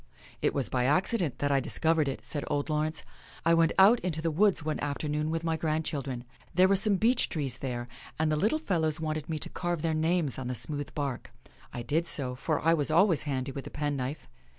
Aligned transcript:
"It 0.41 0.55
was 0.55 0.67
by 0.67 0.85
accident 0.85 1.37
that 1.37 1.51
I 1.51 1.59
discovered 1.59 2.07
it," 2.07 2.25
said 2.25 2.43
old 2.47 2.71
Laurence." 2.71 3.03
I 3.45 3.53
went 3.53 3.71
out 3.77 3.99
into 3.99 4.19
the 4.19 4.31
woods 4.31 4.65
one 4.65 4.79
afternoon 4.79 5.29
with 5.29 5.43
my 5.43 5.55
grandchildren. 5.57 6.23
There 6.55 6.67
were 6.67 6.75
some 6.75 6.95
beech 6.95 7.29
trees 7.29 7.59
there, 7.59 7.87
and 8.17 8.31
the 8.31 8.35
little 8.35 8.57
fellows 8.57 8.99
wanted 8.99 9.29
me 9.29 9.37
to 9.37 9.49
carve 9.49 9.83
their 9.83 9.93
names 9.93 10.39
on 10.39 10.47
the 10.47 10.55
smooth 10.55 10.91
bark. 10.95 11.31
I 11.71 11.83
did 11.83 12.07
so, 12.07 12.33
for 12.33 12.59
I 12.65 12.73
was 12.73 12.89
always 12.89 13.21
handy 13.29 13.51
with 13.51 13.67
a 13.67 13.69
penknife. 13.69 14.27